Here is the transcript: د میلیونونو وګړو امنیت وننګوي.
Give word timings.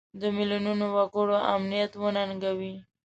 د 0.19 0.21
میلیونونو 0.35 0.85
وګړو 0.95 1.37
امنیت 1.53 1.91
وننګوي. 2.01 2.75